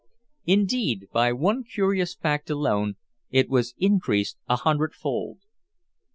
[0.47, 2.95] Indeed, by one curious fact alone
[3.29, 5.41] it was increased a hundredfold.